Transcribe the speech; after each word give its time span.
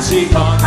손에 0.00 0.20
이끌 0.22 0.65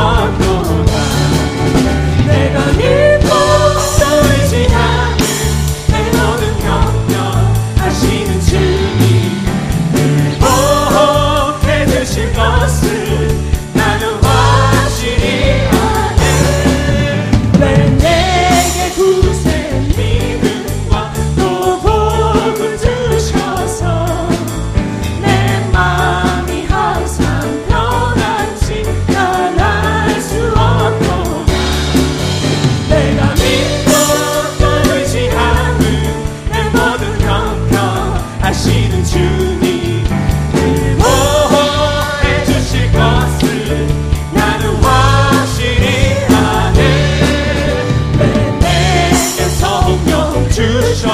알 0.00 0.49
주 51.00 51.08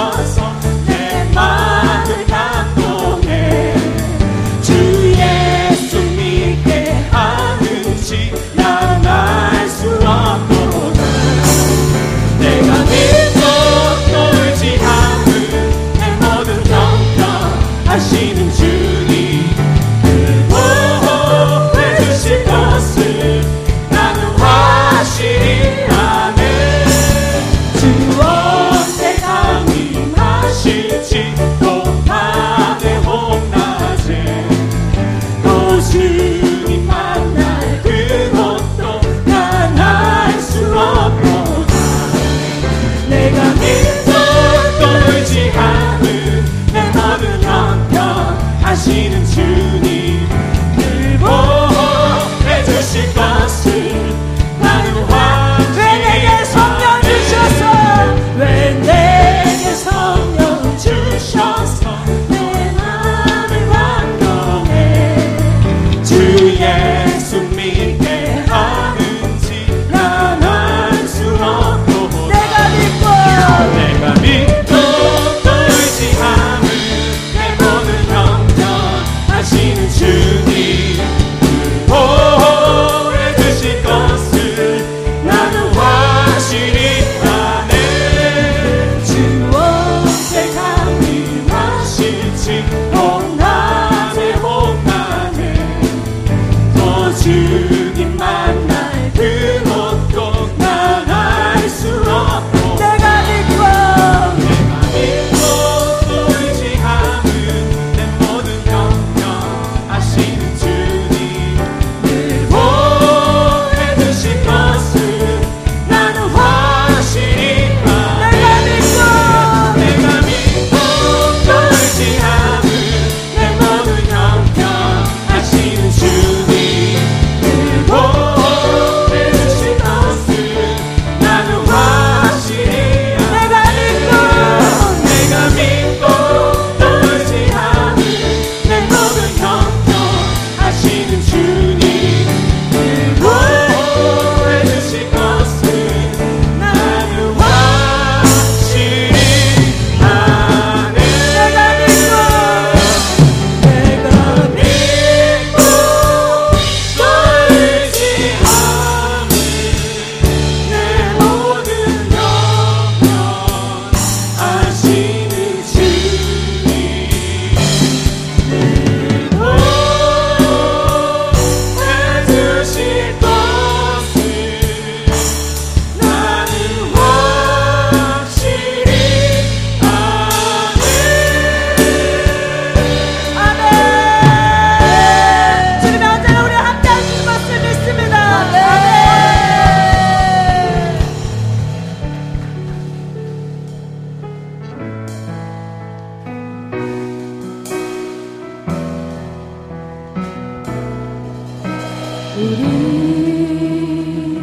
우리 202.37 204.39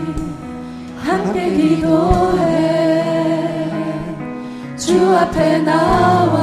함께 0.98 1.56
기도해. 1.56 2.42
주 4.76 5.16
앞에 5.16 5.60
나와 5.60 6.43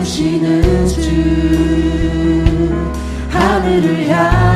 부르시는 0.00 0.86
주 0.88 1.00
하늘을 3.30 4.08
향 4.08 4.49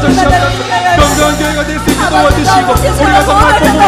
하시옵소서 0.00 0.30
건강한 0.96 1.36
교회가 1.38 1.64
될 1.64 1.78
수 1.78 1.90
있게 1.90 2.08
도와주시고 2.08 2.72
우리가 3.02 3.24
정말 3.24 3.60
보고 3.60 3.80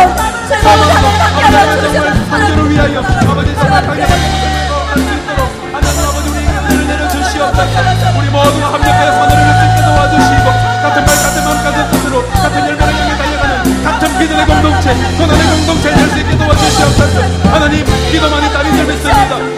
사랑과 0.49 1.29
감사와 1.29 1.77
정말 1.83 2.15
성교를 2.31 2.71
위하여 2.71 3.01
아버지 3.01 3.55
정말 3.57 3.83
강력하게 3.87 4.23
할수 4.89 5.15
있도록 5.15 5.41
하나님 5.73 6.05
아버지 6.09 6.29
우리에게 6.31 6.75
인을 6.75 6.87
내려주시옵소서. 6.87 8.19
우리 8.19 8.29
모두가 8.31 8.73
합력하여 8.73 9.13
선을 9.13 9.33
이룰 9.37 9.53
수 9.59 9.65
있게 9.69 9.79
도와주시고 9.85 10.47
같은 10.83 11.05
말 11.05 11.17
같은 11.17 11.45
마음 11.45 11.57
같은 11.65 11.91
뜻으로 11.91 12.27
같은 12.29 12.61
열매를 12.69 12.95
향해 12.95 13.17
달려가는 13.19 13.85
같은 13.85 14.19
기도의 14.19 14.47
공동체 14.47 14.95
선언의 15.19 15.47
공동체 15.47 15.91
될 15.95 16.09
수 16.09 16.19
있게 16.19 16.39
도와주시옵소서. 16.39 17.21
하나님 17.53 17.85
기도만이 18.11 18.53
따른 18.53 18.77
삶이 18.77 18.95
있습니다. 18.95 19.58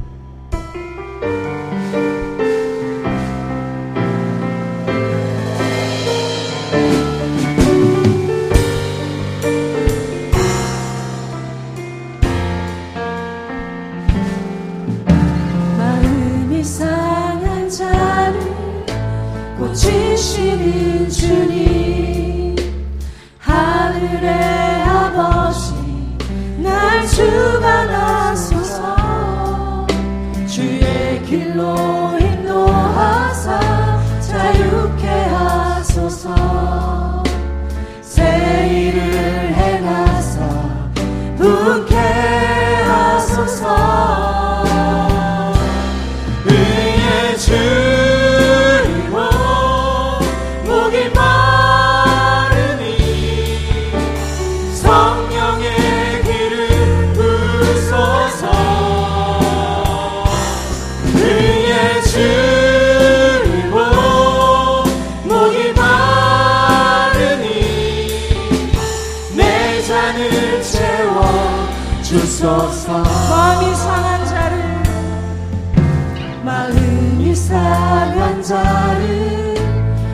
자를 78.51 79.55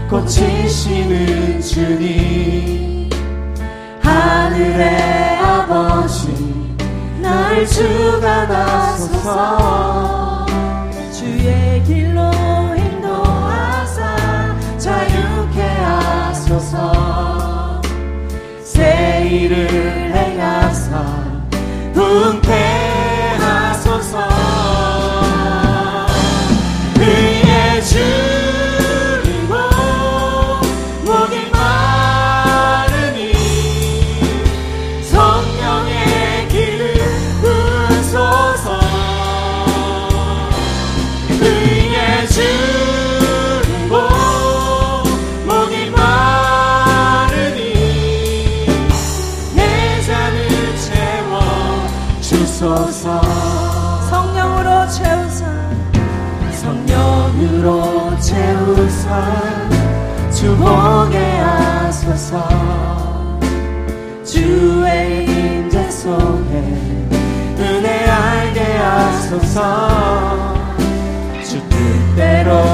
고치시는 0.07 1.59
주님. 1.59 3.09
하늘의 3.99 5.39
아버지 5.39 6.27
날 7.19 7.65
주관하소서 7.65 9.25
주의 11.11 11.83
길로 11.83 12.31
인도하사 12.75 14.55
자유케 14.77 15.63
하소서. 15.63 17.81
새 18.63 19.27
일을 19.31 20.13
행하사 20.13 21.03
분케 21.91 22.56
성에 66.07 66.61
네. 66.61 67.09
은혜 67.59 68.07
알게 68.07 68.61
하소서. 68.77 69.59
주 71.43 71.59
뜻대로 71.67 72.66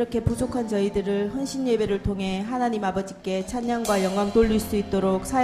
이렇게 0.00 0.20
부족한 0.20 0.66
저희들을 0.66 1.34
헌신 1.34 1.68
예배를 1.68 2.02
통해 2.02 2.40
하나님 2.40 2.82
아버지께 2.84 3.44
찬양과 3.44 4.02
영광 4.02 4.32
돌릴 4.32 4.58
수 4.58 4.74
있도록 4.76 5.26
사용 5.26 5.40